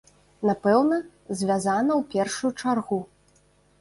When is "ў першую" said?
1.99-2.51